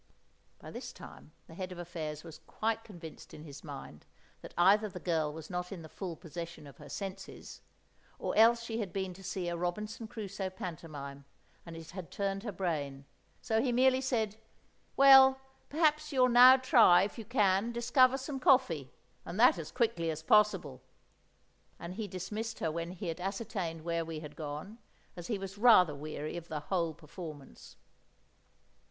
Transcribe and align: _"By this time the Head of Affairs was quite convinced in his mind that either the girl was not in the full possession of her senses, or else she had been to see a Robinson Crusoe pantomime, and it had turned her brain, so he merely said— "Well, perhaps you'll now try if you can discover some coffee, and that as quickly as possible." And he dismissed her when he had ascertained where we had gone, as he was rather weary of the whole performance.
_"By 0.59 0.71
this 0.71 0.91
time 0.91 1.31
the 1.45 1.53
Head 1.53 1.71
of 1.71 1.77
Affairs 1.77 2.23
was 2.23 2.39
quite 2.47 2.83
convinced 2.83 3.35
in 3.35 3.43
his 3.43 3.63
mind 3.63 4.07
that 4.41 4.55
either 4.57 4.89
the 4.89 4.99
girl 4.99 5.31
was 5.31 5.47
not 5.47 5.71
in 5.71 5.83
the 5.83 5.87
full 5.89 6.15
possession 6.15 6.65
of 6.65 6.77
her 6.77 6.89
senses, 6.89 7.61
or 8.17 8.35
else 8.35 8.63
she 8.63 8.79
had 8.79 8.91
been 8.93 9.13
to 9.13 9.23
see 9.23 9.47
a 9.47 9.55
Robinson 9.55 10.07
Crusoe 10.07 10.49
pantomime, 10.49 11.25
and 11.67 11.77
it 11.77 11.91
had 11.91 12.09
turned 12.09 12.41
her 12.41 12.51
brain, 12.51 13.05
so 13.43 13.61
he 13.61 13.71
merely 13.71 14.01
said— 14.01 14.37
"Well, 14.97 15.39
perhaps 15.69 16.11
you'll 16.11 16.29
now 16.29 16.57
try 16.57 17.03
if 17.03 17.19
you 17.19 17.25
can 17.25 17.71
discover 17.71 18.17
some 18.17 18.39
coffee, 18.39 18.91
and 19.23 19.39
that 19.39 19.59
as 19.59 19.71
quickly 19.71 20.09
as 20.09 20.23
possible." 20.23 20.81
And 21.77 21.93
he 21.93 22.07
dismissed 22.07 22.57
her 22.57 22.71
when 22.71 22.93
he 22.93 23.09
had 23.09 23.19
ascertained 23.19 23.83
where 23.83 24.03
we 24.03 24.21
had 24.21 24.35
gone, 24.35 24.79
as 25.15 25.27
he 25.27 25.37
was 25.37 25.59
rather 25.59 25.93
weary 25.93 26.37
of 26.37 26.47
the 26.47 26.59
whole 26.71 26.95
performance. 26.95 27.75